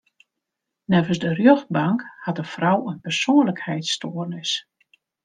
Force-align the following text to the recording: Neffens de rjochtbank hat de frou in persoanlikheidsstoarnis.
Neffens 0.85 1.19
de 1.19 1.33
rjochtbank 1.33 2.01
hat 2.21 2.35
de 2.35 2.43
frou 2.43 2.91
in 2.91 2.99
persoanlikheidsstoarnis. 2.99 4.67